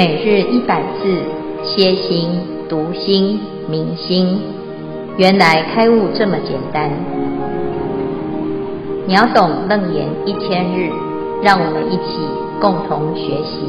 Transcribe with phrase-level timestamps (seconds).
[0.00, 1.12] 每日一百字，
[1.62, 2.30] 歇心、
[2.70, 4.40] 读心、明心，
[5.18, 6.90] 原来开悟这么简单。
[9.06, 10.88] 秒懂楞严一千日，
[11.42, 12.16] 让我们一起
[12.62, 13.66] 共同学习。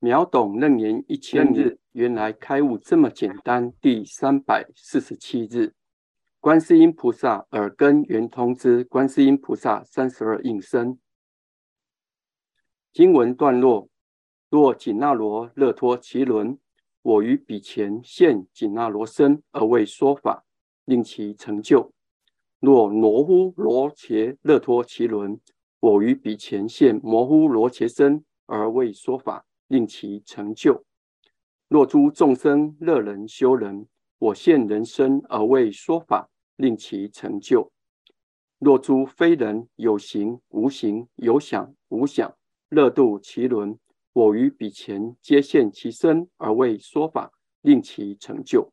[0.00, 3.70] 秒懂楞严一千日，原来开悟这么简单。
[3.80, 5.74] 第三百四十七日，
[6.40, 10.98] 观世音菩萨耳根圆通之观世音菩萨三十二应身。
[12.92, 13.88] 经文段落：
[14.50, 16.58] 若紧那罗勒托其轮，
[17.00, 20.44] 我于彼前现紧那罗身而为说法，
[20.84, 21.90] 令其成就；
[22.60, 25.40] 若摩呼罗伽勒托其轮，
[25.80, 30.82] 我于彼前现摩呼罗伽身而为说法，令其成就；
[31.68, 33.86] 若诸众生乐人修人，
[34.18, 37.70] 我现人身而为说法，令其成就；
[38.58, 42.36] 若诸非人有形无形，有想无想。
[42.72, 43.78] 乐度其轮，
[44.14, 48.72] 我于彼前皆现其身而为说法，令其成就。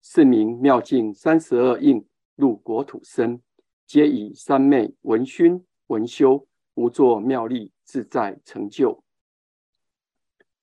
[0.00, 3.42] 是名妙境三十二应入国土身，
[3.84, 9.02] 皆以三昧闻熏闻修，无作妙力自在成就。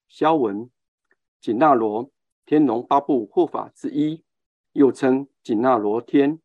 [0.07, 0.69] 萧文：
[1.41, 2.09] 紧那罗，
[2.45, 4.23] 天龙八部护法之一，
[4.71, 6.39] 又称紧那罗天，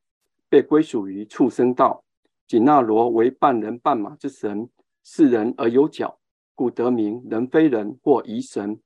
[0.48, 2.02] 被归属于畜生道。
[2.48, 4.68] 紧那罗为半人半马之神。
[5.08, 6.18] 是人而有角，
[6.56, 8.80] 故得名人非人或疑神，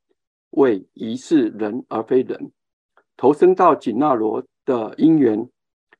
[0.50, 2.52] 谓疑是人而非人。
[3.16, 5.48] 投生到紧那罗的因缘，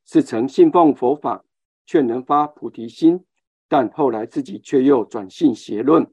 [0.04, 1.42] 是曾信奉佛法，
[1.86, 3.24] 却能发菩提心，
[3.66, 6.06] 但后来自己却又转信邪论，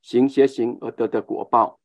[0.00, 1.78] 行邪行而得的果报。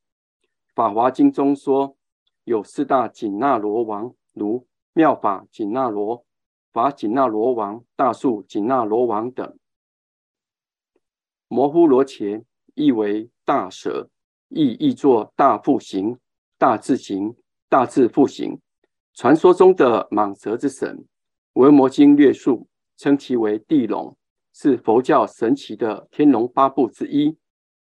[0.74, 1.98] 法华经中说，
[2.46, 6.26] 有四大紧那罗王，如妙法紧那罗、
[6.72, 9.60] 法紧那罗王、大树紧那罗王等。
[11.50, 12.44] 摩呼罗伽
[12.76, 14.10] 意为大蛇，
[14.50, 16.18] 亦译作大腹行、
[16.58, 17.36] 大智行、
[17.70, 18.60] 大智腹行。
[19.14, 20.98] 传说中的蟒蛇之神，
[21.54, 24.16] 《维摩经》略述称其为地龙，
[24.54, 27.38] 是佛教神奇的天龙八部之一。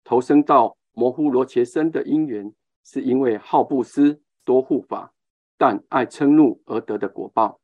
[0.04, 2.52] 投生到摩呼罗伽身的因缘，
[2.84, 5.12] 是因为好布施、多护法，
[5.56, 7.60] 但爱嗔怒而得的果报。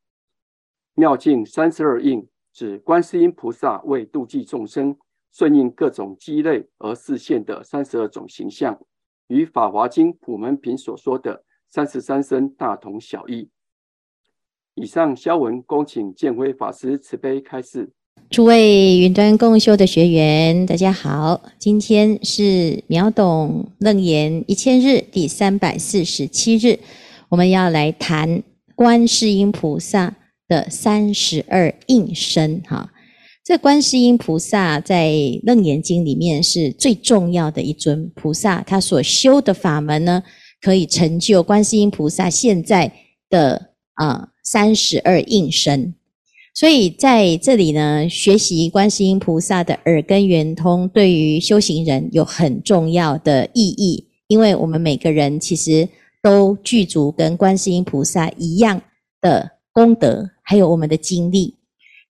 [0.95, 4.97] 妙境三十二应，指观世音菩萨为度济众生。
[5.38, 8.76] 顺应各种机类而示现的三十二种形象，
[9.28, 13.49] 与《法华经·普门品》所说的三十三身大同小异。
[14.75, 17.93] 以上消文，恭请建辉法师慈悲开示。
[18.31, 26.81] 诸位云端共修的学员，大家好，今天是秒懂楞严一千日第三百四十七日，
[27.28, 28.43] 我们要来谈
[28.75, 30.16] 观世音菩萨
[30.49, 32.91] 的三十二应身，哈。
[33.49, 35.11] 这观世音菩萨在
[35.43, 40.23] 楞严经里面是最重要的一尊菩萨，他所修的法门呢，
[40.61, 42.93] 可以成就观世音菩萨现在
[43.31, 45.95] 的啊三十二应身。
[46.53, 55.89] 所以在这里呢，学习观世音菩萨的耳根圆通，对于修行人有很重要的意义，因为我们每个人其实
[56.23, 58.83] 都具足跟观世音菩萨一样
[59.23, 61.55] 的功德，还有我们的经历。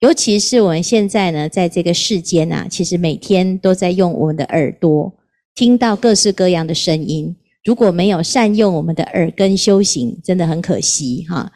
[0.00, 5.12] 尤其是我们现在呢，在这个世间啊，其实每天都在用我们的耳朵
[5.56, 7.34] 听到各式各样的声音。
[7.64, 11.50] 如果没有善用我们的耳根修行，真的很可惜哈。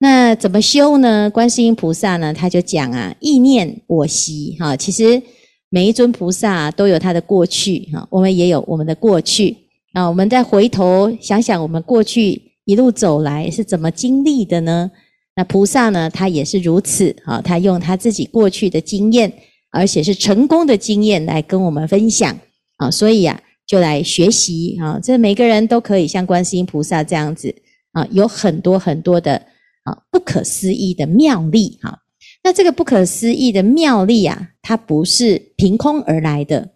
[0.00, 1.30] 那怎么修呢？
[1.30, 4.76] 观世音菩萨呢，他就讲啊，意念我昔哈。
[4.76, 5.22] 其实
[5.70, 9.56] 每一尊菩萨都有他的过去哈，我们也有我们的过去
[9.92, 10.08] 啊。
[10.08, 14.90] 我们再回头想想，我们过去一路走来是怎么经历的呢？
[15.38, 19.32] 那菩萨呢，他也是如此啊，他用他自己过去的经验，
[19.70, 22.36] 而且是成功的经验来跟我们分享
[22.78, 27.54] 啊，所以啊，就来学习啊，这每个人都可以像观世音菩萨这样子
[27.92, 29.36] 啊，有很多很多的
[29.84, 32.00] 啊不可思议的妙力哈。
[32.42, 36.70] 那这个不可思议的妙力啊，它不是凭空而来的，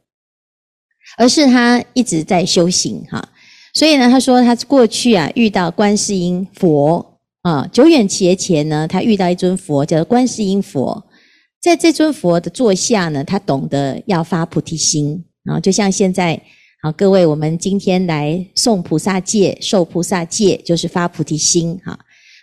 [1.19, 3.29] 而是他一直在修行哈。
[3.75, 7.12] 所以呢，他说他过去啊遇到观世音佛。
[7.43, 11.05] 啊，久远劫前呢，他遇到一尊佛，叫做观世音佛。
[11.61, 15.25] 在这尊佛的座下呢，他懂得要发菩提心。
[15.44, 16.41] 啊，就像现在，
[16.83, 21.77] 啊，各位，我们今天来诵菩萨戒、受菩萨戒，就是发菩提心。
[21.85, 21.99] 哈，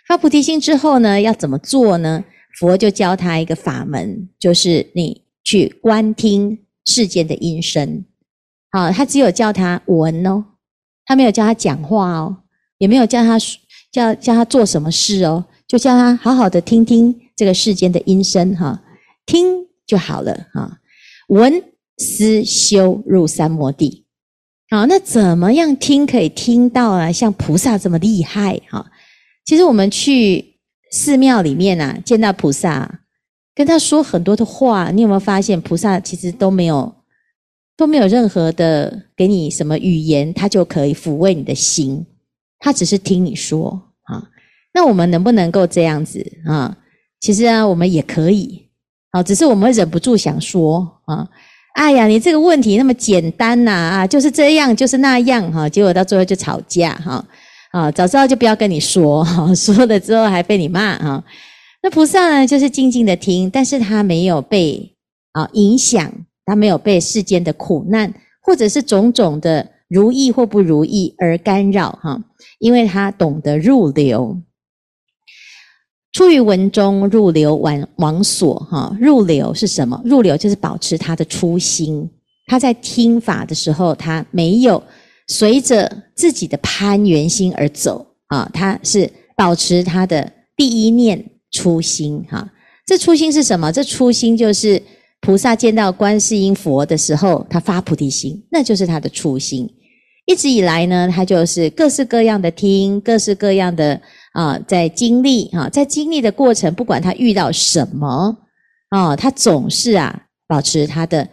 [0.06, 2.22] 发菩提心之后呢，要怎么做呢？
[2.58, 8.04] 佛就教他一个法门，就是你去观听世间的音声。
[8.70, 10.44] 好，他只有叫他闻哦，
[11.06, 12.36] 他没有叫他讲话哦，
[12.76, 13.38] 也没有叫他。
[13.90, 18.82] 叫叫他做什么事哦，就叫他好好的听听这个世间的音声哈，
[19.26, 20.78] 听就好了哈。
[21.28, 21.62] 闻
[21.98, 24.04] 思修入三摩地。
[24.70, 27.10] 好，那怎么样听可以听到啊？
[27.10, 28.90] 像菩萨这么厉害哈？
[29.44, 30.60] 其实我们去
[30.92, 33.00] 寺庙里面啊，见到菩萨，
[33.52, 36.94] 跟他说很多的话，你有没有发现菩萨其实都没有
[37.76, 42.06] 都没有任何的给你什么语言，他就可以抚慰你的心，
[42.60, 44.22] 他只是听你说啊。
[44.72, 46.76] 那我们能不能够这样子啊？
[47.20, 48.68] 其实啊，我们也可以，
[49.10, 51.28] 好，只是我们忍不住想说啊，
[51.74, 57.24] 哎呀，你这个问题那么简单呐啊，就是这样，就是那样哈，结果到最后就吵架哈
[57.72, 61.24] 啊，早知道就不要跟你说哈，说了之后还被你骂哈。
[61.82, 64.96] 那菩萨呢，就是静静的听，但是他没有被
[65.32, 66.12] 啊影响，
[66.46, 72.22] 他没有被世间的苦难或者是种种的如意或不如意而干扰哈，
[72.60, 74.40] 因为他懂得入流。
[76.12, 80.00] 出于文中，入流往往所，哈，入流是什么？
[80.04, 82.08] 入流就是保持他的初心。
[82.46, 84.80] 他在听法的时候，他没有
[85.26, 92.48] 随着自己的攀缘心而走啊，他是保持他的第一念初心，哈。
[92.86, 93.72] 这初心是什么？
[93.72, 94.82] 这初心就是
[95.20, 99.68] 菩萨见到观世音佛的时候，他发菩提心，那就是他的初心。
[100.30, 104.00] 一直以来呢，他就是各式各样的听，各式各样的。
[104.32, 108.36] 啊，在经历啊，在经历的过程，不管他遇到什么
[108.90, 111.28] 啊，他总是啊，保持他的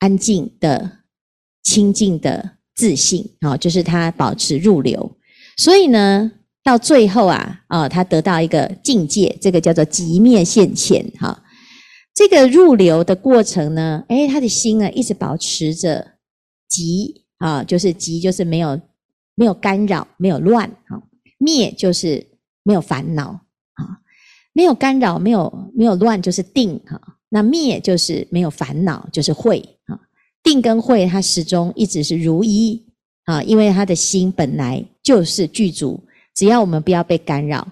[0.00, 0.98] 安静的、
[1.62, 5.16] 清净的自信啊，就是他保持入流。
[5.56, 6.30] 所以呢，
[6.62, 11.42] 到最后啊，啊，他得到一个境界，这个叫做寂灭现前哈。
[12.14, 16.06] 这个入流的过程呢，诶，他的心呢，一直保持着
[16.70, 18.80] 寂啊，就是寂，就是没有
[19.34, 21.02] 没有干扰，没有乱哈。
[21.38, 22.24] 灭就是
[22.62, 23.30] 没有烦恼
[23.74, 23.98] 啊，
[24.52, 27.00] 没有干扰，没有没有乱，就是定哈。
[27.28, 29.98] 那灭就是没有烦恼，就是慧啊。
[30.42, 32.82] 定跟慧，它始终一直是如一
[33.24, 36.00] 啊，因为他的心本来就是具足，
[36.34, 37.66] 只要我们不要被干扰。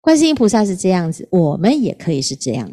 [0.00, 2.72] 观世音菩萨是这样子，我们也可以是这样。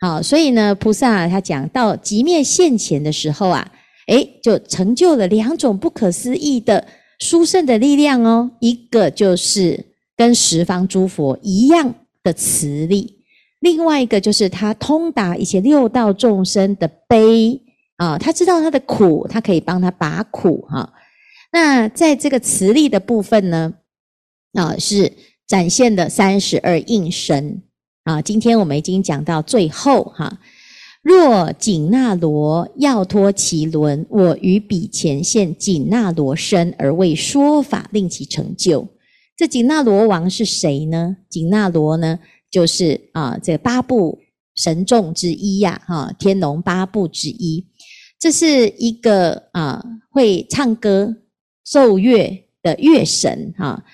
[0.00, 3.72] 好，所以呢，菩萨他讲到寂灭现前的时候啊，
[4.06, 6.86] 诶，就成就了两种不可思议的。
[7.18, 13.24] 殊胜的力量哦，一个就是跟十方诸佛一样的慈力，
[13.60, 17.58] 另外一个就是他通达一些六道众生的悲
[17.96, 20.92] 啊，他知道他的苦，他可以帮他拔苦哈。
[21.52, 23.72] 那在这个慈力的部分呢，
[24.52, 25.10] 啊是
[25.46, 27.62] 展现的三十二应身
[28.04, 28.20] 啊。
[28.20, 30.38] 今天我们已经讲到最后哈。
[31.06, 38.88] 若紧那罗要脱其轮，我于彼前现紧那罗身而为说法，令其成就。
[39.36, 41.16] 这紧那罗王是谁呢？
[41.28, 42.18] 紧那罗呢，
[42.50, 44.18] 就是啊，这八部
[44.56, 47.64] 神众之一呀，哈，天龙八部之一。
[48.18, 49.80] 这是一个啊，
[50.10, 51.14] 会唱歌
[51.64, 53.84] 奏乐的乐神哈。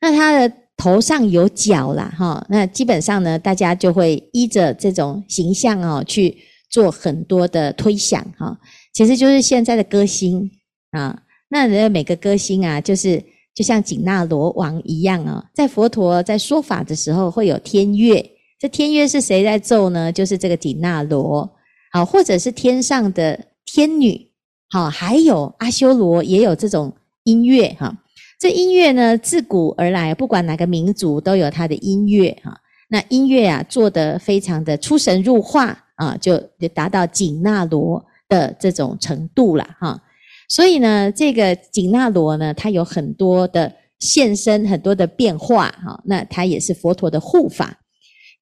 [0.00, 2.46] 那他的头上有角啦，哈。
[2.48, 6.34] 那基本上呢，大家就会依着这种形象哦去。
[6.72, 8.58] 做很多的推想哈，
[8.94, 10.50] 其实就是现在的歌星
[10.92, 11.22] 啊。
[11.50, 13.22] 那人家每个歌星啊，就是
[13.54, 18.24] 就像紧那罗王一样啊，在佛陀在说法的时候会有天乐，
[18.58, 20.10] 这天乐是谁在奏呢？
[20.10, 21.48] 就是这个紧那罗，
[21.92, 24.30] 好，或者是天上的天女，
[24.70, 26.90] 好，还有阿修罗也有这种
[27.24, 27.94] 音乐哈。
[28.40, 32.58] 这音乐呢，自古而来，不管哪个民族都有它的音乐哈。
[32.88, 35.78] 那音乐啊，做得非常的出神入化。
[36.02, 40.02] 啊，就就达到紧那罗的这种程度了哈。
[40.48, 46.02] 所以呢，这个紧那罗呢，它有很多的现身，很多的变化哈。
[46.04, 47.78] 那它也是佛陀的护法。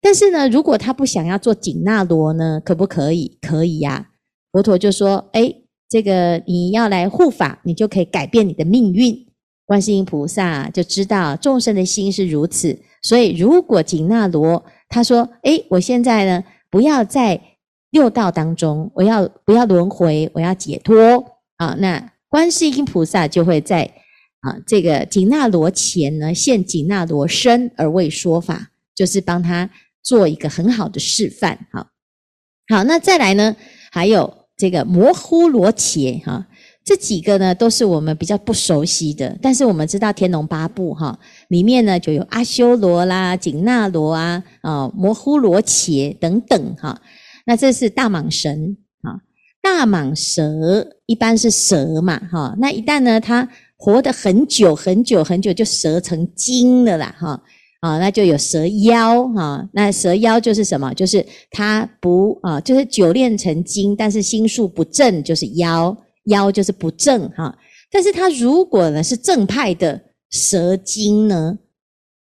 [0.00, 3.37] 但是呢，如果他不想要做紧那罗呢，可不可以？
[3.43, 4.09] 可以呀。
[4.50, 5.55] 佛陀就说：“哎，
[5.90, 9.14] 这个你要来护法，你就可以改变你的命运。”
[9.67, 17.40] 观世音菩萨就知道众生的心是如此，所以如果紧那罗他说：“哎，我现在呢，不要再。”
[17.91, 20.31] 六道当中，我要不要轮回？
[20.35, 21.25] 我要解脱
[21.57, 21.77] 啊！
[21.79, 23.83] 那观世音菩萨就会在
[24.41, 29.69] 啊这个紧那罗前呢，现紧那罗身而为说法，就是帮他
[30.03, 31.67] 做一个很好的示范。
[31.73, 31.89] 好，
[32.69, 33.57] 好，那再来呢，
[33.91, 36.47] 还有这个摩呼罗伽哈，
[36.85, 41.19] 这几个呢都是我们比较不熟悉的，但是我们知道天龙八部哈
[41.49, 47.01] 里面呢就有阿修罗啦、紧那罗啊、啊摩呼罗伽等等哈。
[47.50, 49.19] 那这是大蟒神啊，
[49.61, 52.54] 大蟒蛇一般是蛇嘛，哈。
[52.61, 57.42] 那一旦呢，它活得很久很久很久，就蛇成精了啦，哈。
[57.80, 59.69] 啊，那就有蛇妖哈。
[59.73, 60.95] 那蛇妖就是什么？
[60.95, 65.97] 就是它不啊，就是久炼成精，但是心术不正，就是妖。
[66.26, 67.52] 妖就是不正哈。
[67.90, 71.59] 但是它如果呢是正派的蛇精呢？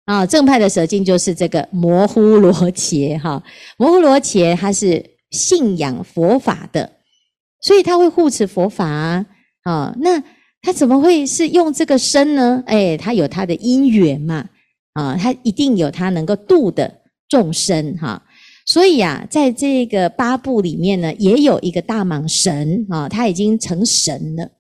[0.05, 3.43] 啊，正派的蛇精就是这个摩呼罗伽哈。
[3.77, 6.93] 摩呼罗伽它是信仰佛法的，
[7.61, 9.27] 所以他会护持佛法啊。
[9.63, 10.23] 啊，那
[10.63, 12.63] 他怎么会是用这个身呢？
[12.67, 14.49] 哎，他有他的因缘嘛。
[14.93, 18.25] 啊，他一定有他能够度的众生哈，
[18.65, 24.51] 所以啊，在这个八部里面呢，也有一个大蟒神啊，他已经成神了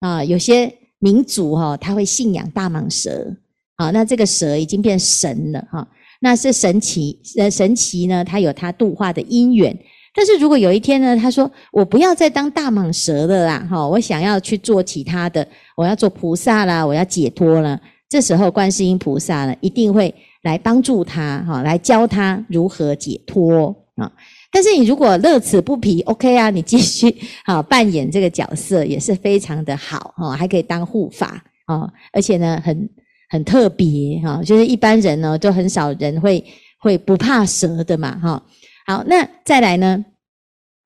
[0.00, 0.24] 啊。
[0.24, 3.36] 有些民族哈，他会信仰大蟒蛇
[3.76, 5.86] 啊，那这个蛇已经变神了哈，
[6.22, 9.78] 那是神奇呃神奇呢，他有他度化的因缘。
[10.14, 17.80] 但是如果有一天呢，他说我不要再当大蟒蛇了啦，哈，我想要去做其他的，我要做菩萨啦，我要解脱了。
[18.08, 24.12] 这时候，观世音菩萨呢，一定会来帮助他，哈，来教他如何解脱啊。
[24.50, 27.16] 但是你如果乐此不疲，OK 啊，你继续
[27.46, 32.86] 好扮演这个角色也是非常的好，哈，还可以当护法啊，而且呢，很
[33.30, 36.44] 很特别哈，就是一般人呢，都很少人会
[36.80, 38.42] 会不怕蛇的嘛，哈。
[38.86, 40.04] 好，那再来呢，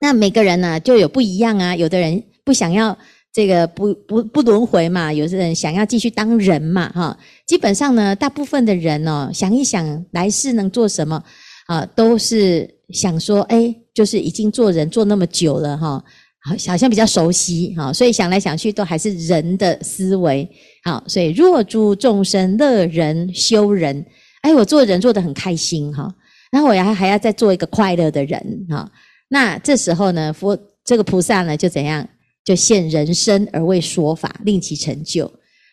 [0.01, 2.97] 那每个人呢就有不一样啊，有的人不想要。
[3.33, 11.23] 这个不不不轮回嘛，有些人想要继续当人嘛，哈，基本上呢，大部分的人哦，想一想来世能做什么
[11.67, 16.03] 啊，都是想说，哎，就是已经做人做那么久了哈，
[16.45, 20.49] 好，好像比较熟悉哈，所以想来想去都还是人的思维，
[20.85, 24.03] 好，所以若诸众生乐人修人，
[24.41, 26.11] 哎，我做人做得很开心哈，
[26.51, 28.91] 然后我还还要再做一个快乐的人哈，
[29.29, 32.07] 那这时候呢，佛这个菩萨呢就怎样？
[32.45, 35.29] 就现人身而为说法，令其成就。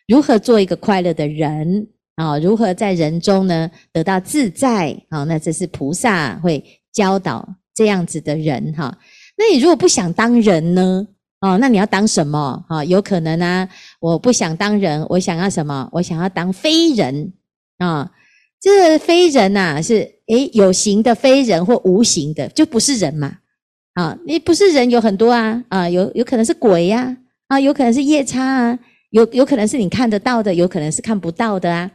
[0.08, 2.40] 如何做一个快乐的人啊？
[2.40, 5.24] 如何在人中呢得到自在啊？
[5.26, 8.98] 那这是菩萨会教导这样子的人哈。
[9.38, 11.08] 那你如果不想当人呢？
[11.42, 12.84] 哦，那你要当什么啊？
[12.84, 15.88] 有可能啊，我不想当人，我想要什么？
[15.92, 17.34] 我想要当非人
[17.78, 18.10] 啊。
[18.64, 23.40] 这非人呐，是诶有形的非人或无形的，就不是人嘛。
[23.96, 27.18] 啊，你不是人有很多啊，啊，有有可能是鬼呀，
[27.48, 28.80] 啊，有可能是夜叉啊，
[29.10, 31.92] 有有可能是你看得到的，有可能是看不到的啊，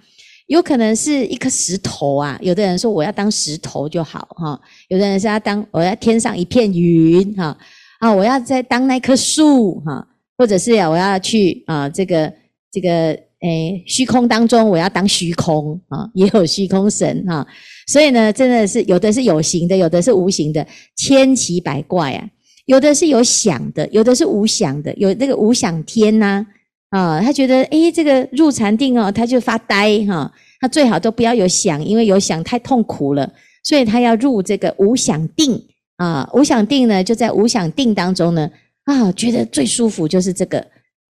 [0.48, 2.38] 有可能是一颗石头啊。
[2.42, 7.56] 有的人说我要当石头就好哈，有的人是要当我要天上一片云哈，
[7.98, 10.06] 啊，我要再当那棵树哈，
[10.36, 12.30] 或者是呀，我要去啊这个
[12.70, 13.18] 这个。
[13.40, 17.46] 诶，虚空当中，我要当虚空啊，也有虚空神哈，
[17.86, 20.66] 所以呢，真的是有的是有形的，有的是无形的，
[20.96, 22.28] 千奇百怪啊。
[22.66, 26.44] 有的是有想的，有的是无想的，有那个无想天呐
[26.90, 30.30] 啊，他觉得诶，这个入禅定哦，他就发呆哈，
[30.60, 35.58] 他最好都不要有想，因为有想太痛苦了，所以他要入这个无想定
[35.96, 38.50] 啊，无想定呢，就在无想定当中呢
[38.84, 40.66] 啊，觉得最舒服就是这个。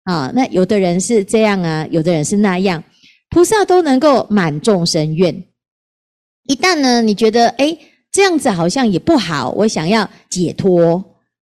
[0.05, 2.83] 啊，那有的人是这样啊，有的人是那样，
[3.31, 5.45] 菩萨都能够满众生愿。
[6.49, 7.79] 一旦呢，你觉得诶
[8.11, 11.05] 这样子好像也不好，我想要解脱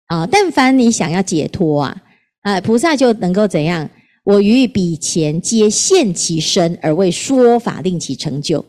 [0.06, 0.26] 啊。
[0.26, 2.02] 但凡你想要解脱啊，
[2.42, 3.90] 啊，菩萨就能够怎样？
[4.24, 8.64] 我于彼前皆现其身而为说法，令其成就。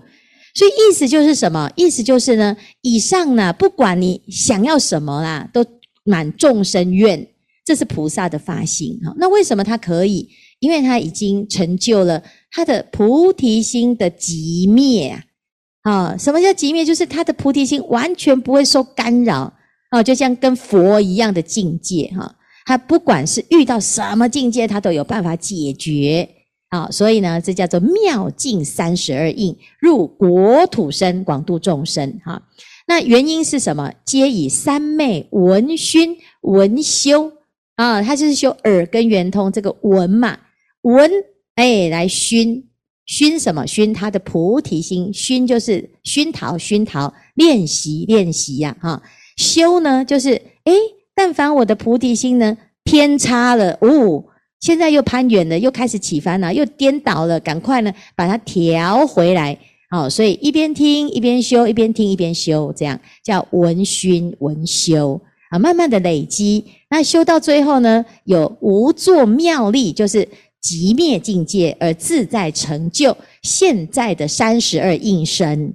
[0.53, 1.71] 所以意思就是什么？
[1.75, 5.65] 意思就是呢，以上呢，不管你想要什么啦，都
[6.03, 7.27] 满众生愿。
[7.65, 10.29] 这是菩萨的发心哈，那为什么他可以？
[10.59, 15.91] 因为他已经成就了他的菩提心的极灭啊！
[15.91, 16.85] 啊，什么叫极灭？
[16.85, 19.51] 就是他的菩提心完全不会受干扰
[19.89, 22.35] 啊，就像跟佛一样的境界哈。
[22.65, 26.27] 他不管是遇到什么境界，他都有办法解决
[26.69, 26.87] 啊。
[26.89, 32.41] 所以呢，这叫做妙境三十二应，入国土身，广度众生哈。
[32.87, 33.91] 那原因是什么？
[34.05, 37.31] 皆以三昧闻熏闻修。
[37.75, 40.37] 啊，他就是修耳根圆通这个闻嘛，
[40.81, 41.11] 闻
[41.55, 42.69] 哎来熏
[43.05, 43.65] 熏什么？
[43.67, 49.01] 熏他的菩提心，熏就是熏陶熏陶，练习练习呀，哈。
[49.37, 50.73] 修呢就是哎，
[51.13, 54.23] 但凡我的菩提心呢偏差了，哦，
[54.61, 59.57] 现在又攀远了，又开始起烦恼，又颠倒了，赶快呢把它调回来。
[59.89, 65.19] 好，所以一边听一边修，一边听一边修，这样叫闻熏闻修。
[65.49, 70.27] 啊，慢慢的累积，那修到最后呢，有无作妙力，就是
[70.61, 75.73] 极灭境界而自在成就现在的三十二应身。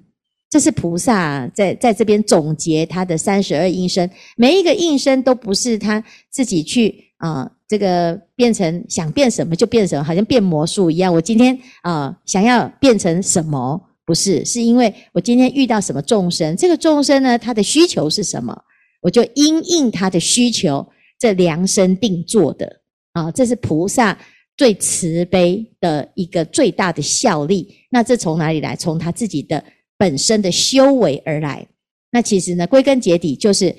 [0.50, 11.14] 这是菩萨在在这边总结他的三十二应身，每一个应身都不是他自己去啊、这个变成想变什么就变什么，好像变魔术一样。
[11.14, 13.80] 我今天啊、想要变成什么？
[14.04, 18.60] 不是，是因为我今天遇到什么众生，这个众生呢，他的需求是什么，
[19.00, 20.86] 我就因应他的需求，
[21.18, 22.80] 这量身定做的
[23.12, 24.18] 啊，这是菩萨
[24.56, 27.74] 最慈悲的一个最大的效力。
[27.90, 28.76] 那这从哪里来？
[28.76, 29.64] 从他自己的
[29.96, 31.66] 本身的修为而来。
[32.10, 33.74] 那其实呢，归根结底就是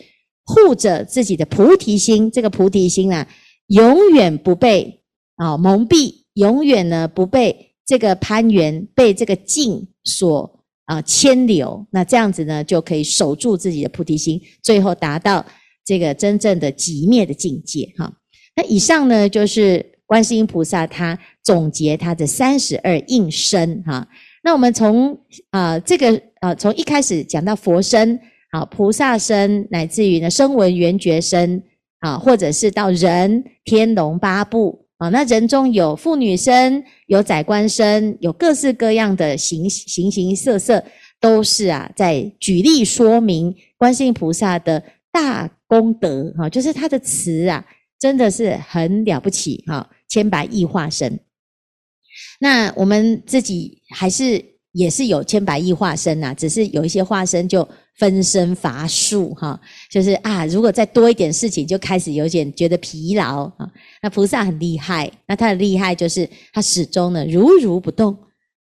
[0.46, 3.28] 护着自己的菩提心，这个菩提心啊，
[3.68, 5.02] 永远不被
[5.36, 10.61] 啊蒙蔽，永远呢不被这个攀缘，被这个境所
[10.92, 11.88] 啊牵流。
[11.92, 15.46] 那这样子呢，就可以守住自己的菩提心，最后达到
[15.86, 17.90] 这个真正的极灭的境界。
[17.98, 18.12] 哈，
[18.58, 23.82] 那以上呢，就是观世音菩萨他总结他的三十二应身。
[23.84, 24.06] 哈。
[24.44, 25.18] 那我们从
[25.52, 28.20] 啊、这个啊从一开始讲到佛身，
[28.50, 31.64] 啊菩萨身，乃至于呢声闻缘觉身，
[32.00, 40.86] 啊或者是到人天龙八部啊，那人中有妇女身，有宰官身，有各式各样的形形形色色，
[41.20, 47.66] 都是啊在举例说明观世音菩萨的大功德哈，就是他的词啊，
[48.00, 51.20] 真的是很了不起哈，千百亿化身。
[52.40, 59.60] 那我们自己还是也是有千百亿化身呐，只是有一些化身就分身乏术哈，
[59.92, 63.70] 就是啊，如果再多一点事情，就开始有点觉得疲劳啊。
[64.02, 68.18] 那菩萨很厉害，那他的厉害就是他始终呢如如不动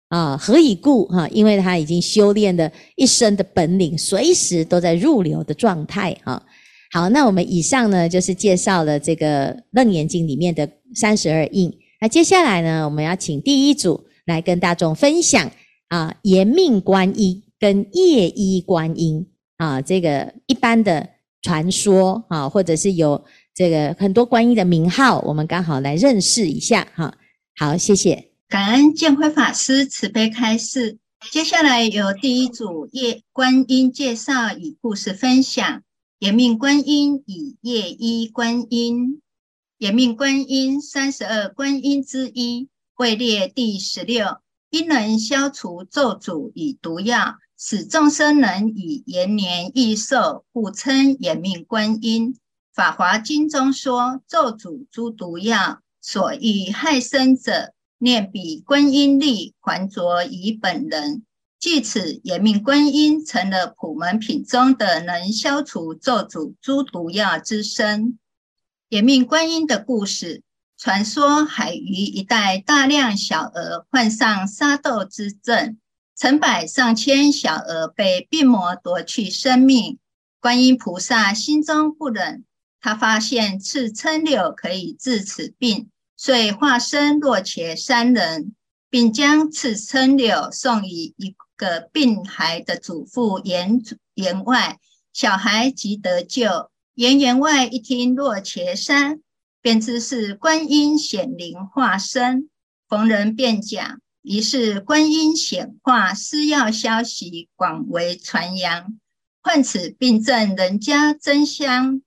[0.08, 1.28] 啊，何以故哈？
[1.28, 6.42] 因为他已经修炼了一生的本领，随时都在入流的状态哈。
[6.90, 11.70] 好，那我们以上呢就是介绍了这个《楞严经》里面的三十二应。
[12.00, 15.50] 那接下来呢，我们要请第一组来跟大众分享
[15.88, 19.26] 啊，延命观音跟夜衣观音
[19.56, 21.08] 啊，这个一般的
[21.42, 27.16] 传说啊，或者是有这个很多观音的名号，我们刚好来认识一下哈。
[27.56, 30.98] 好，谢谢，感恩建辉法师慈悲开示。
[31.32, 35.82] 接下来由第一组夜观音介绍与故事分享，
[36.20, 39.20] 延命观音与夜衣观音。
[39.78, 44.38] 延命观音，三十二观音之一，位列第十六。
[44.70, 52.36] 因能消除咒诅与毒药，使众生能以延年益寿，故称延命观音。
[52.74, 61.24] 法华经中说，咒诅诸毒药，所欲害身者，念彼观音力，还着以本人。
[61.58, 68.18] 据此，延命观音成了普门品中的能消除咒诅诸毒药之身。
[68.90, 70.42] 延命观音的故事，
[70.80, 75.76] 传说海隅一带大量小鹅患上沙豆之症，
[76.16, 79.98] 成百上千小鹅被病魔夺去生命。
[80.38, 82.44] 观音菩萨心中不忍，
[82.80, 88.54] 他发现刺蟶柳可以治此病，遂化身落伽山人，
[88.88, 93.82] 并将刺蟶柳送与一个病孩的祖父言
[94.14, 94.78] 言外，
[95.12, 96.70] 小孩即得救。
[96.94, 99.20] 言言外一听落伽山，
[99.68, 102.48] 便知是观音显灵化身，
[102.88, 104.00] 逢人便讲。
[104.22, 108.98] 于是观音显化施药消息广为传扬，
[109.42, 112.00] 患此病症，人家争相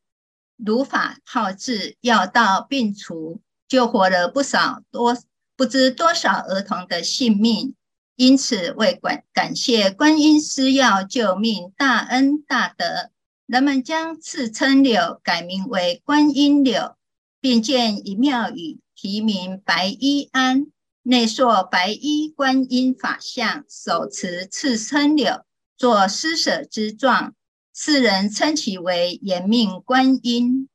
[0.57, 5.15] 如法炮制，药到病除，救活了不少多
[5.55, 7.75] 不知多少儿童的性命。
[8.15, 13.11] 因此为感感谢观音施药救命大恩大德。
[13.45, 16.95] 人们将刺蟶柳改名为观音柳，
[17.41, 20.67] 并建一庙宇，题名白衣庵，
[21.01, 25.43] 内塑白衣观音法像，手持刺蟶柳，
[25.75, 27.33] 作施舍之状。
[27.73, 30.69] 世人称其为延命观音。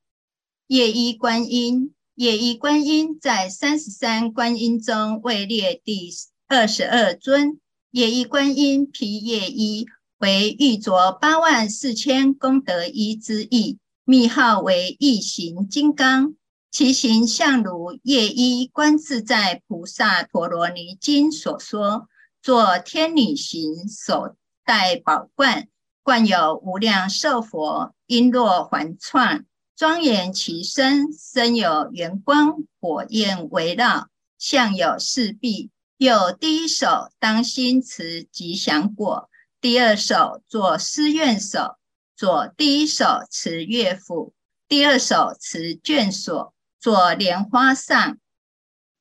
[0.67, 6.11] 夜依观音，夜依观音在三十三观音中位列第
[6.49, 7.61] 二十二尊。
[7.93, 9.87] 夜依观音披夜衣。
[10.19, 16.35] 为玉镯八万四千功德衣之意，密号为异形金刚，
[16.79, 22.07] 其形象如夜依观自在菩萨陀罗尼经所说，
[22.43, 25.69] 作天女形，手戴宝冠，
[26.03, 39.31] 冠有无量寿佛璎珞环串，庄严其身，身有圆光火焰围绕，相有四臂，右第一手当心持吉祥果。
[39.63, 41.79] 第二手作施愿手，
[42.15, 44.35] 左第一手持乐斧，
[44.69, 48.19] 第二手持绢锁，左莲花上。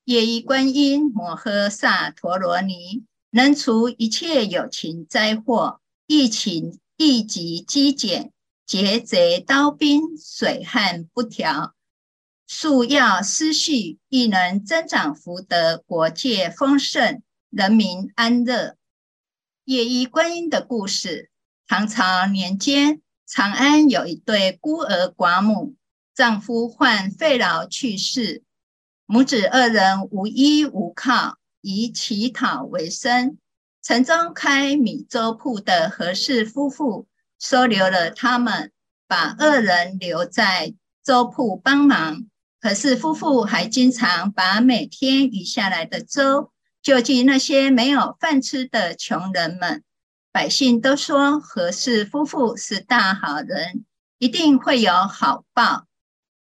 [0.06, 8.30] 夜依观音摩诃萨陀罗尼，能除一切有情灾祸，疫情疫疾饥馑，
[8.66, 11.74] 劫贼刀兵，水旱不调，
[12.46, 18.78] 树药施畜，亦能增长福德，国界丰盛，人民安乐。
[19.64, 21.32] 夜依观音的故事。
[21.68, 25.74] 唐朝年间，长安有一对孤儿寡母，
[26.16, 28.42] 丈夫患肺痨去世，
[29.06, 33.38] 母子二人无依无靠，以乞讨为生。
[33.84, 37.06] 城中开米粥铺的何氏夫妇
[37.38, 38.72] 收留了他们，
[39.08, 40.74] 把二人留在
[41.04, 42.26] 粥铺帮忙。
[42.62, 46.52] 何氏夫妇还经常把每天余下来的粥
[46.82, 49.84] 救济那些没有饭吃的穷人们。
[50.32, 53.86] 百姓都说何氏夫妇是大好人，
[54.18, 55.85] 一定会有好报。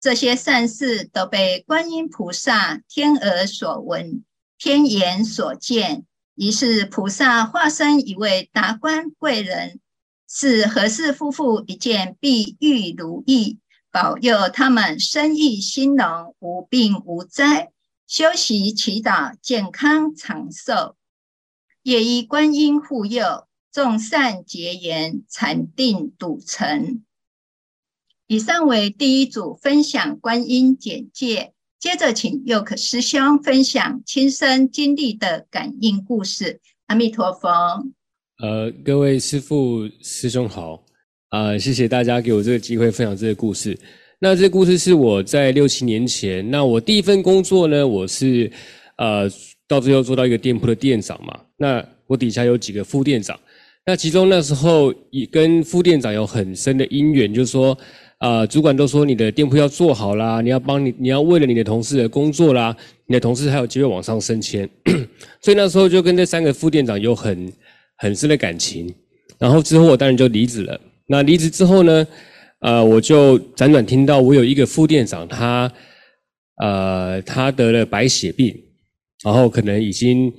[0.00, 4.24] 这些善事都被观音菩萨天耳所闻，
[4.56, 6.04] 天眼所见。
[6.34, 9.80] 于是菩萨化身一位达官贵人，
[10.26, 13.58] 赐何氏夫妇一件碧玉如意。
[13.90, 17.72] 保佑他们生意兴隆，无病无灾，
[18.06, 20.94] 修习祈祷，健康长寿。
[21.82, 27.02] 夜依观音护佑，众善结缘，禅定笃成。
[28.28, 36.60] 以上为第一组分享观音简介，接着请佑可师兄分享亲身经历的感应故事。
[36.88, 37.48] 阿弥陀佛。
[38.42, 40.84] 呃，各位师父师兄好。
[41.30, 43.78] 啊、呃，谢谢大家给我这个机会分享这个故事。
[44.18, 48.52] 那这个故事是我在六七年前，那我第一份工作呢，我是
[48.98, 49.26] 呃
[49.66, 51.40] 到最后做到一个店铺的店长嘛。
[51.56, 53.38] 那我底下有几个副店长，
[53.86, 57.76] 那其中那时候也跟副店长有很深的因缘，就是说，
[58.18, 62.76] 啊、主管都说你的店铺要做好啦，你要帮你，你要为了你的同事的工作啦，
[63.06, 64.68] 你的同事还有机会往上升迁。
[65.40, 67.52] 所以那时候就跟这三个副店长有很
[67.98, 68.92] 很深的感情。
[69.38, 70.80] 然后之后我当然就离职了。
[71.06, 72.04] 那离职之后呢，
[72.58, 75.72] 呃，我就辗转听到我有一个副店长，他，
[76.60, 78.52] 呃，他得了白血病，
[79.22, 80.32] 然后可能已经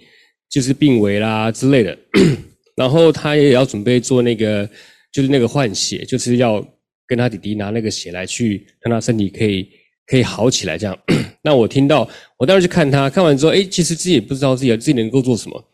[0.49, 1.97] 就是病危啦之类的，
[2.75, 4.69] 然后他也要准备做那个，
[5.13, 6.61] 就是那个换血，就是要
[7.09, 9.67] 跟他弟弟拿那个血来去让他身体可以
[10.05, 10.97] 可以好起来这样。
[11.41, 15.65] 那我听到，我当时去看他，看完之后，诶，其实自己也不知道自己自己能够做什么。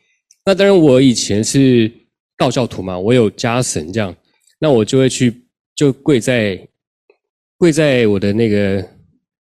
[0.46, 1.92] 那当然，我以前是
[2.38, 4.16] 道教徒嘛，我有家神这样。
[4.60, 5.44] 那我就会去，
[5.76, 6.58] 就跪在
[7.58, 8.82] 跪在我的那个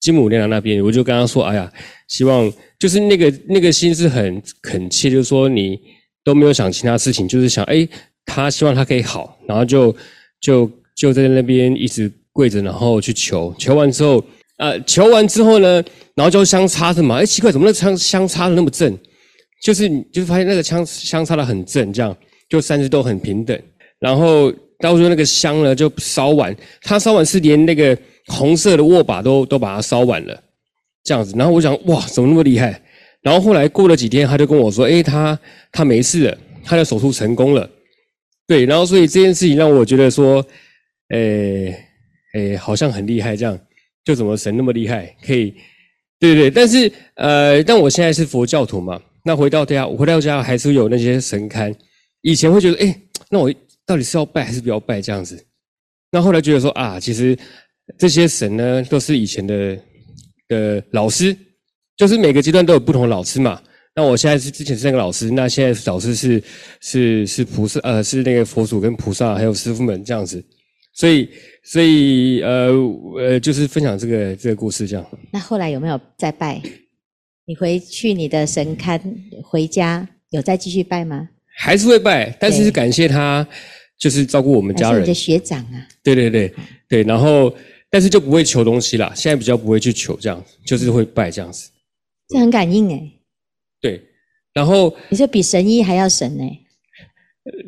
[0.01, 1.73] 金母娘娘那边，我就跟他说：“哎呀，
[2.07, 5.81] 希望就是那个那个心是很恳切，就是说你
[6.23, 7.89] 都没有想其他事情，就是想哎，
[8.25, 9.95] 他希望他可以好，然后就
[10.41, 14.25] 就就在那边一直跪着，然后去求，求完之后，
[14.59, 15.83] 呃，求完之后呢，
[16.15, 18.97] 然后就香插着嘛，哎，奇怪，怎么那枪相差的那么正？
[19.63, 22.17] 就是你就发现那个枪相差的很正，这样
[22.49, 23.59] 就三支都很平等，
[23.99, 24.53] 然后。”
[24.83, 26.53] 到时候那个香呢就烧完，
[26.83, 30.43] 他烧完是连那个红色的握把都都把它烧完了，
[31.05, 31.33] 这样子。
[31.39, 32.83] 然后我想，哇，怎么那么厉害？
[33.21, 35.39] 然后后来过了几天，他就跟我说，诶，他
[35.71, 37.71] 他没事了，他的手术成功了。
[38.45, 40.45] 对，然后所以这件事情让我觉得说，
[41.13, 41.75] 诶
[42.35, 43.59] 诶，好像很厉害，这样
[44.05, 45.55] 就怎么神那么厉害，可以，
[46.19, 46.51] 对对。
[46.51, 51.75] 但是呃，但我现在是佛教徒嘛，那回到家，我回到家还是有那些神龛。
[52.21, 53.53] 以前会觉得，诶，那我。
[53.85, 55.45] 到底是要拜还是不要拜这样子？
[56.13, 57.37] 那后来觉得说啊，其实
[57.99, 59.77] 这些神呢，都是以前的
[60.47, 61.37] 的老师，
[61.97, 63.61] 就是每个阶段都有不同的老师嘛。
[63.95, 66.43] 那我现在是之前是那个老师，那现在老师是
[66.81, 70.43] 是是菩萨，呃，是那个佛祖跟菩萨还有师傅们这样子。
[70.93, 71.29] 所以
[71.65, 72.71] 所以呃
[73.19, 75.07] 呃，就是分享这个这个故事这样。
[75.31, 76.61] 那后来有没有再拜？
[77.45, 79.01] 你回去你的神龛
[79.43, 81.29] 回家有再继续拜吗？
[81.57, 83.47] 还是会拜，但是是感谢他，
[83.99, 85.03] 就是照顾我们家人。
[85.03, 85.89] 你的学长啊。
[86.03, 86.55] 对对对
[86.89, 87.55] 对，然后
[87.91, 91.69] 但是就不会求东西啦，现在比较不会去求这样，就是会拜这样子。
[92.29, 93.13] 这很感应诶。
[93.81, 94.01] 对，
[94.55, 96.59] 然后你说比神医还要神诶。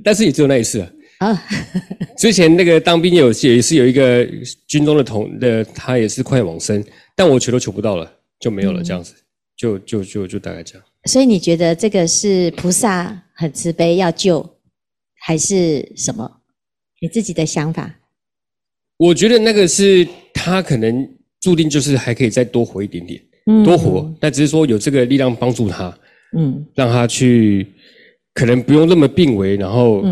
[0.04, 0.90] 但是也只有那一次啊。
[1.18, 1.42] 啊。
[2.18, 4.26] 之前那个当兵有也是有一个
[4.66, 6.82] 军中的同的，他也是快往生，
[7.16, 9.14] 但我求都求不到了，就没有了这样子，
[9.56, 10.84] 就就就就大概这样。
[11.04, 14.58] 所以你觉得这个是菩萨很慈悲要救，
[15.20, 16.40] 还是什么？
[17.00, 17.94] 你自己的想法？
[18.96, 21.06] 我觉得那个是他可能
[21.40, 25.98] 注定就是还可以再多活一点点，嗯，多活，但只是说有这个力量帮助他，
[26.38, 27.66] 嗯，让他去
[28.32, 30.04] 可能不用那么病危，然后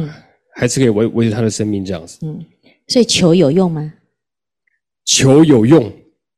[0.54, 2.18] 还是可以维维持他的生命这样子。
[2.26, 2.44] 嗯，
[2.88, 3.92] 所以求有用吗？
[5.04, 5.92] 求有用，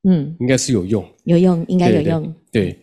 [0.09, 2.62] 嗯，应该是有用，有用，应该有用，对。
[2.64, 2.79] 对对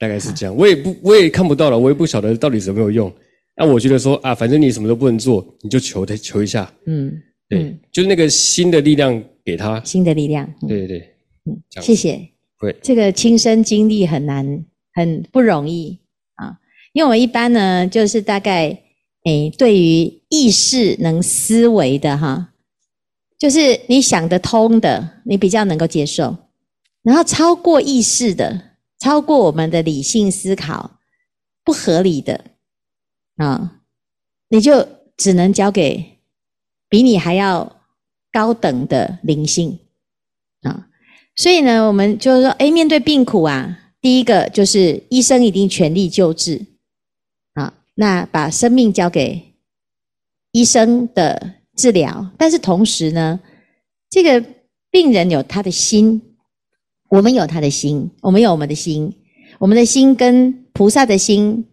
[0.00, 3.12] 大概是这样，我也不，我也看不到了，我也不晓得到底有没有用。
[3.56, 11.14] 那我觉得说啊，反正你什么都不能做，你就求他求一下，嗯，对，嗯、就是那个新的力量给他，新的力量，对对对，
[11.46, 12.20] 嗯，谢谢。
[12.60, 14.64] 对，这个亲身经历很难，
[14.94, 15.98] 很不容易
[16.36, 16.56] 啊，
[16.92, 18.80] 因为我们一般呢，就是大概，
[19.28, 22.54] 你，对于意识能思维的哈，
[23.38, 26.34] 就是你想得通的，你比较能够接受。
[27.02, 30.98] 然后超过意识的，超过我们的理性思考，
[31.62, 32.42] 不合理的
[33.36, 33.82] 啊，
[34.48, 36.18] 你就只能交给
[36.88, 37.80] 比你还要
[38.32, 39.78] 高等的灵性
[40.62, 40.86] 啊。
[41.36, 46.64] 所以呢，我们就是说，哎，面对病苦啊，第一个就是医生一定全力救治，
[48.00, 49.54] 那把生命交给
[50.52, 53.40] 医生的治疗，但是同时呢，
[54.08, 54.44] 这个
[54.88, 56.22] 病人有他的心。
[57.10, 59.12] 我们有他的心，我们有我们的心，
[59.58, 61.66] 我们的心跟菩萨的心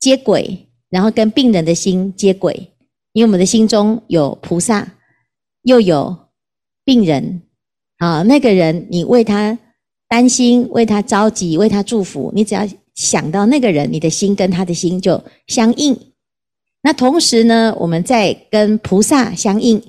[0.00, 2.72] 接轨，然后跟病人的心接轨，
[3.12, 4.94] 因为我们的心中有菩萨，
[5.62, 6.16] 又有
[6.84, 7.42] 病人
[7.98, 8.22] 啊。
[8.22, 9.56] 那个人，你为他
[10.08, 15.98] 担心，为他着急，为他祝福，你只要想到那个人，你的心跟他的心就相应。
[16.82, 19.82] 那同时呢，我们在跟菩萨相应，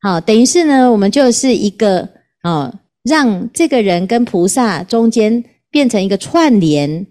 [0.00, 2.08] 好，等于是呢，我们就是一个
[2.42, 2.80] 啊。
[3.04, 7.06] 让这个人跟菩萨中间变成一个串联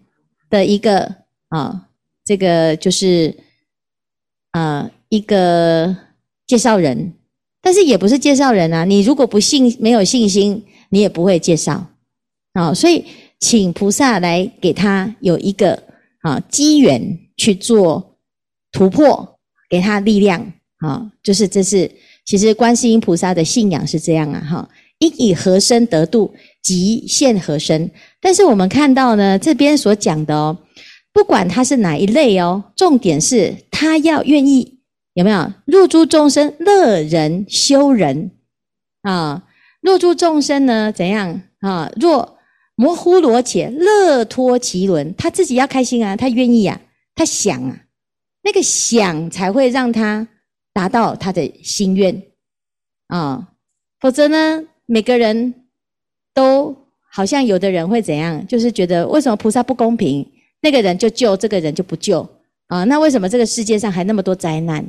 [0.48, 1.16] 的一个
[1.48, 1.88] 啊，
[2.24, 3.36] 这个就是
[4.52, 5.96] 啊一个
[6.46, 7.14] 介绍人，
[7.64, 8.86] 但是也不是介绍人啊。
[8.86, 11.88] 你如果不信，没有信心，你也不会介绍
[12.54, 12.72] 啊。
[12.72, 13.04] 所以，
[13.40, 15.84] 请菩萨来给他有一个
[16.22, 18.18] 啊机缘去做
[18.72, 19.38] 突破，
[19.70, 21.12] 给他力量啊。
[21.22, 21.92] 就是这是
[22.26, 24.70] 其实观世音菩萨的信仰是这样啊，哈。
[25.00, 27.92] 应以何身得度，即现何身。
[28.20, 30.58] 但是我们看到呢，这边所讲的哦，
[31.14, 34.80] 不管他是哪一类哦，重点是他要愿意
[35.14, 38.32] 有没有入诸众生乐人修人
[39.04, 39.44] 啊？
[39.82, 41.92] 入诸众生呢，怎样啊？
[41.96, 42.37] 若
[42.80, 46.80] 摩呼罗伽乐托其轮，他自己要开心啊，他愿意啊，
[47.16, 47.76] 他想啊，
[48.44, 50.28] 那个想才会让他
[50.74, 52.22] 达到他的心愿
[53.08, 53.50] 啊，
[54.00, 54.64] 否则呢？
[54.86, 55.56] 每个人
[56.36, 56.78] 都
[57.12, 60.26] 好像有的人会怎样，就是觉得为什么菩萨不公平？
[60.62, 62.22] 那个人就救，这个人就不救
[62.68, 62.84] 啊？
[62.84, 64.86] 那为什么这个世界上还那么多灾难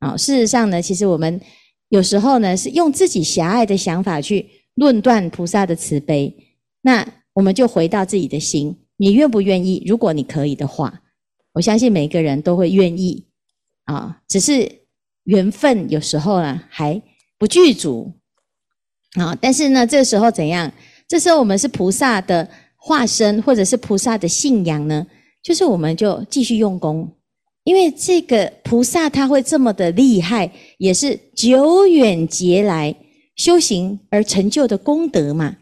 [0.00, 0.16] 啊？
[0.16, 1.40] 事实上呢，其实我们
[1.88, 6.34] 有时候呢是用自己狭隘的想法去论断菩萨的慈悲。
[6.82, 9.82] 那我们就回到自己的心，你愿不愿意？
[9.86, 11.00] 如果你可以的话，
[11.54, 13.26] 我相信每个人都会愿意
[13.84, 14.20] 啊。
[14.28, 14.70] 只是
[15.24, 17.00] 缘分有时候呢还
[17.38, 18.12] 不具足。
[19.14, 20.72] 啊，但是呢，这时候怎样？
[21.06, 25.06] 这时候我们是菩萨的化身，或者是菩萨的信仰呢？
[25.42, 27.14] 就是我们就继续用功，
[27.64, 32.96] 因为这个菩萨他会这么的厉害，也是久远劫来
[33.36, 35.56] 修行而成就的功德嘛。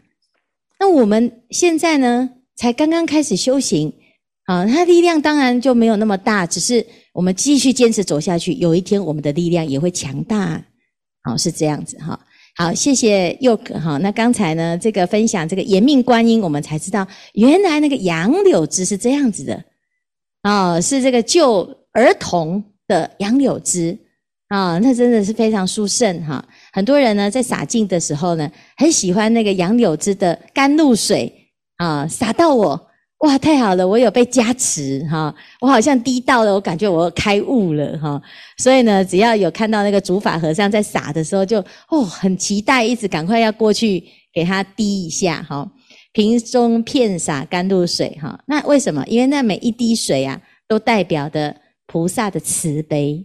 [0.81, 3.93] 那我们现在呢，才刚刚开始修行，
[4.45, 10.59] 啊，它力量当然就没有那么大，只是我们继续坚持走下去，有一天我们的力量也会强大，
[11.21, 12.19] 好，是这样子哈。
[12.55, 13.99] 好，谢谢佑可哈。
[13.99, 19.63] 那刚才呢，这个分享这个延命观音，我们才知道原来那个杨柳枝是这样子的
[20.41, 21.59] 啊，是这个救
[21.91, 23.95] 儿童的杨柳枝
[24.51, 26.43] 啊，那真的是非常殊胜哈。
[26.73, 31.33] 很多人呢在洒净的时候呢，很喜欢那个杨柳枝的甘露水
[31.77, 32.87] 啊，洒到我。
[33.19, 33.87] 哇，太好了！
[33.87, 38.19] 我有被加持哈，我好像滴到了，我感觉我开悟了哈。
[38.57, 45.71] 所以呢，只要有看到那个主法和尚在洒的时候就，哦很期待，一直赶快要过去给他滴一下哈。
[46.13, 49.05] 瓶中片洒甘露水哈，那为什么？
[49.05, 53.23] 因为那每一滴水啊，都代表的菩萨的慈悲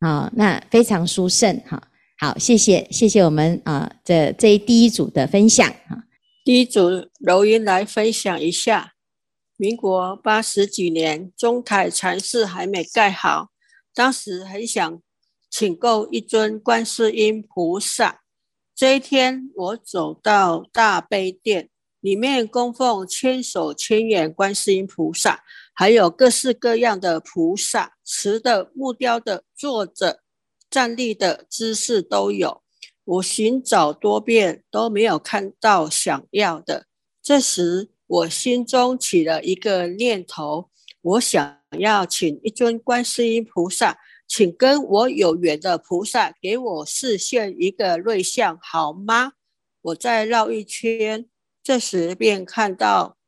[0.00, 1.82] 啊，那非常殊胜哈。
[2.18, 6.04] 好，谢谢谢谢我们啊这这一第一组的分享哈。
[6.44, 8.92] 第一组柔云来分享一下。
[9.58, 13.48] 民国八十几年，中台禅寺还没盖好，
[13.94, 15.00] 当时很想
[15.48, 18.20] 请购一尊观世音菩萨。
[18.74, 25.42] 这一天，我走到大悲殿，里面供奉千手千眼观世音菩萨，
[25.78, 30.22] 还有各式各样的菩萨，瓷的、木雕的、坐着、
[30.70, 32.62] 站立的姿势都有。
[33.04, 36.86] 我寻找多遍，都没有看到想要的。
[37.22, 40.70] 这时，我心中起了一个念头，
[41.02, 49.34] 我想要请一尊观世音菩萨，请跟我有缘的菩萨给我示现一个瑞相，好吗？
[49.82, 51.28] 我再绕一圈，
[51.62, 53.18] 这时便看到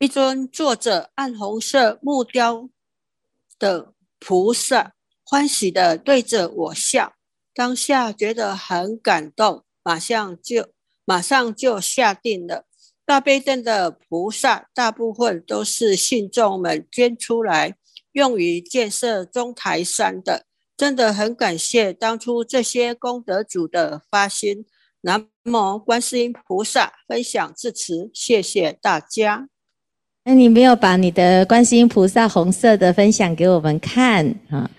[0.00, 2.70] 一尊坐着暗红色木雕
[3.58, 7.12] 的菩萨，欢喜地对着我笑，
[7.52, 10.70] 当下觉得很感动，马上就
[11.04, 12.64] 马上就下定了。
[13.04, 17.76] 大悲殿的菩萨大部分都是信众们捐出来，
[18.12, 20.46] 用于建设中台山的。
[20.78, 24.64] 真的很感谢当初这些功德主的发心。
[25.02, 29.50] 南无观世音菩萨，分享至此，谢谢大家。
[30.24, 34.70] 那你没有把你的观世音菩萨红色的分享给我们看啊？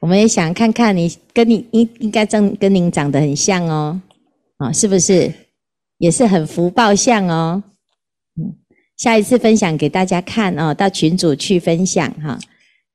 [0.00, 4.00] 我们也想看看你，跟你应应该正跟您长得很像哦，
[4.58, 5.32] 啊，是不是？
[5.98, 7.60] 也是很福报相哦。
[8.36, 8.54] 嗯，
[8.96, 12.38] 下一次分享给大家看哦，到群组去分享哈。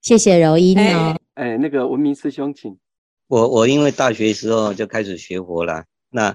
[0.01, 1.17] 谢谢柔音哦。
[1.33, 2.77] 哎，那个文明师兄，请。
[3.27, 6.33] 我我因为大学时候就开始学佛了，那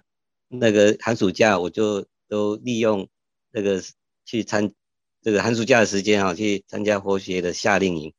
[0.49, 3.09] 那个寒暑假我就都利用
[3.51, 3.81] 那个
[4.27, 4.71] 去参
[5.29, 8.15] 这个寒暑假的时间啊，去参加佛学的夏令营。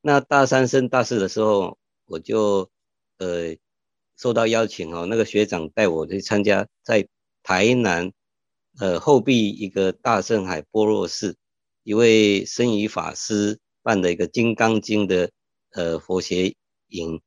[0.00, 2.70] 那大三升大四的时候，我就
[3.18, 3.56] 呃
[4.16, 7.06] 受到邀请哦，那个学长带我去参加在
[7.42, 8.10] 台南
[8.78, 11.36] 呃后壁一个大圣海波若寺
[11.82, 15.30] 一位僧侣法师办的一个《金刚经》的。
[15.72, 16.54] 呃，佛学
[16.88, 17.20] 营，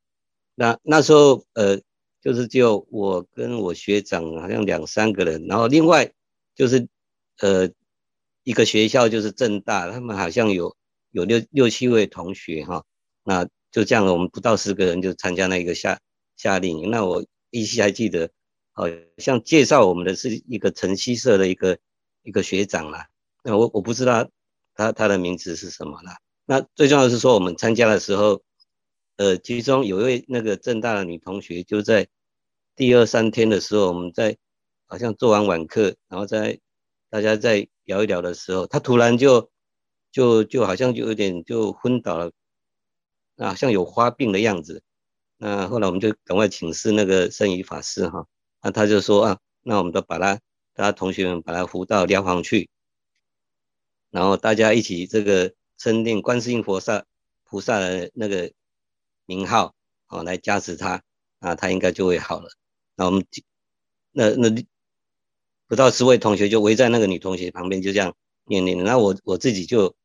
[0.56, 1.80] 那那时候呃，
[2.20, 6.12] 就是就我跟我学长好像两三个人，然后另外
[6.56, 6.88] 就是
[7.42, 7.70] 呃
[8.44, 10.76] 一个学校就是政大，他们好像有
[11.12, 12.84] 有六六七位同学哈，
[13.24, 16.00] 那就这样，我们不到十个人就参加那个夏
[16.38, 16.90] 夏令营。
[16.90, 18.30] 那我依稀还记得，
[18.72, 18.86] 好
[19.18, 21.78] 像介绍我们的是一个晨曦社的一个
[22.24, 23.08] 一个学长啦，
[23.44, 24.30] 那我我不知道
[24.74, 26.18] 他他的名字是什么啦。
[26.46, 28.42] 那最重要的是说，我们参加的时候，
[29.18, 32.08] 呃，其中有一位那个正大的女同学，就在
[32.76, 34.38] 第二三天的时候，我们在
[34.88, 36.60] 好像做完晚课，然后在
[37.10, 39.52] 大家在聊一聊的时候，他突然就
[40.12, 42.32] 就就好像就有点就昏倒了，
[43.38, 44.84] 啊，像有发病的样子。
[45.38, 48.28] 那后来我们就赶快请示那个圣严法师哈，
[48.62, 50.40] 那他就说啊，那我们都把他
[50.74, 52.70] 大家同学们把他扶到疗房去，
[54.10, 55.54] 然后大家一起这个。
[55.82, 57.06] 称念观世音菩萨
[57.46, 58.52] 菩萨的那个
[59.26, 59.74] 名号，
[60.10, 61.02] 哦，来加持他，
[61.40, 62.50] 啊，他应该就会好了。
[62.96, 63.26] 那我们
[64.12, 64.50] 那那
[65.70, 68.84] 不到十位同学就围在那个女同学旁边，就这样念念。
[68.84, 69.96] 那我我自己就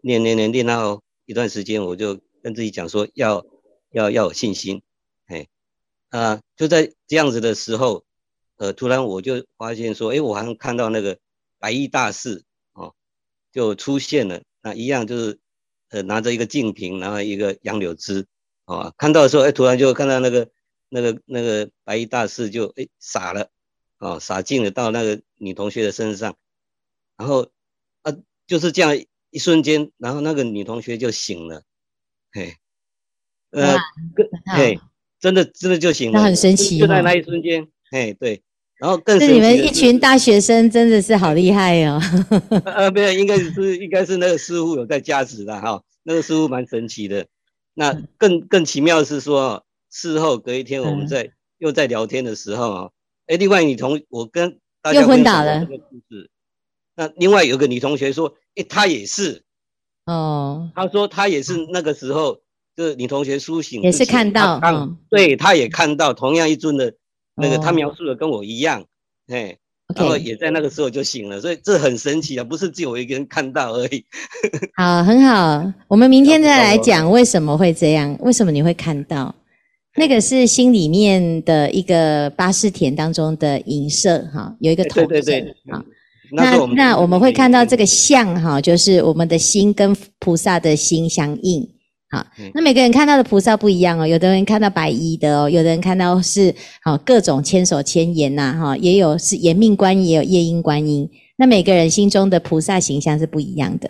[0.00, 3.44] 念念念念到一段时间，我就跟自己讲说要
[3.90, 4.80] 要要有信心，
[5.26, 5.46] 哎，
[6.08, 8.06] 啊，就在这样子的时候，
[8.56, 11.18] 呃，突然我就发现说，哎，我好像看到那个
[11.58, 12.94] 白衣大士哦，
[13.52, 14.40] 就出现了。
[14.62, 15.38] 那一样就是，
[15.90, 18.26] 呃，拿着一个净瓶，然后一个杨柳枝，
[18.64, 20.48] 啊，看到的时候，哎，突然就看到那个
[20.88, 23.50] 那个那个白衣大士就哎傻了，
[24.00, 26.36] 啊，洒进了到那个女同学的身上，
[27.16, 27.46] 然后
[28.02, 28.12] 啊，
[28.48, 28.98] 就是这样
[29.30, 31.62] 一瞬间，然后那个女同学就醒了，
[32.32, 32.56] 嘿，
[33.50, 33.76] 呃，
[34.56, 34.80] 嘿，
[35.20, 38.42] 真的真的就醒了，那很神奇，就在那一瞬间，嘿，对。
[38.80, 42.00] 然后更是你们一群大学生真的是好厉害哦！
[42.64, 47.26] 呃，没有，应该是应该是那个师傅有在加持的哈，那个师傅蛮神奇的。
[47.74, 52.90] 那更更奇妙的是说，事后隔一天我们在、嗯、又在聊天的时候啊，
[53.30, 56.28] 哎，另外女同我跟大家分享这个故事。
[56.96, 59.44] 那另外有个女同学说，哎，她也是
[60.06, 62.40] 哦，她说她也是那个时候，
[62.76, 66.92] 就是女同学苏醒也是看到，嗯，对，她也看到同样一尊的。
[67.36, 68.84] 那个她描述的跟我一样，
[69.28, 69.98] 哎、oh.
[70.00, 74.04] 然后也在那个时候就醒了所以这很神奇啊，不是只有我一个人看到而已。
[74.74, 79.32] 好，很好，我们明天再来讲为什么会这样，为什么你会看到？
[79.96, 85.84] 那个是心里面的一个八士田当中的影射，哈，有一个投射，对对对，好，
[86.32, 91.68] 那那，那我们会看到这个像，哈，就是我们的心跟菩萨的心相应。
[92.12, 101.08] 好，那每个人看到的菩萨不一样哦，有的人看到白衣的哦，有的人看到是好各种千手千眼呐，哈，也有是延命观音，也有夜莺观音。
[101.36, 103.88] 那每个人心中的菩萨形象是不一样的。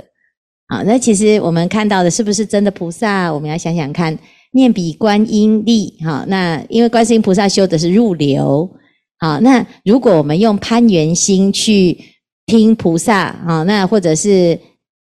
[0.69, 3.33] 好，那其实我们看到的是不是真的菩萨？
[3.33, 4.17] 我们要想想看，
[4.53, 5.97] 念彼观音力。
[6.05, 8.71] 哈，那因为观世音菩萨修的是入流。
[9.19, 11.99] 好，那如果我们用攀缘心去
[12.47, 14.59] 听菩萨，啊，那或者是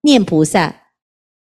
[0.03, 0.75] 念菩萨，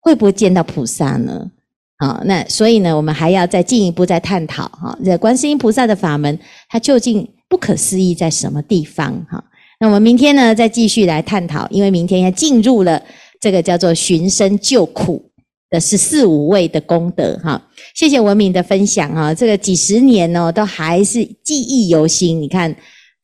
[0.00, 1.50] 会不会见到菩萨呢？
[1.98, 6.38] 好，那所以呢，我们还要再进一步再探讨哈，这观世音菩萨的法门，
[6.68, 9.26] 它究竟不可思议在什么地方？
[9.28, 9.42] 哈，
[9.80, 13.02] 那我们明天呢，再继续来探讨，因为明天要进入了
[13.40, 15.27] 这个叫做寻声救苦
[15.70, 17.62] 的十四五位的功德哈。
[17.94, 22.40] 谢谢文明的分享哈，这个几十年哦，都还是记忆犹新。
[22.40, 22.74] 你看，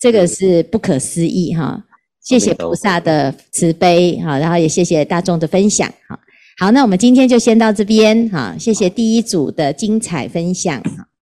[0.00, 1.82] 这个是不可思议哈。
[2.22, 6.18] 谢谢菩萨的慈悲哈，然后也谢谢大众的分享哈。
[6.58, 11.04] 好，那我们今天就先到这边，哈，谢谢第一组的精彩分享，好。